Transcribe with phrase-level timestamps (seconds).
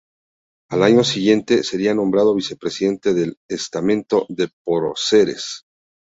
[0.71, 5.63] Al año siguiente, sería nombrado Vicepresidente del Estamento de Próceres.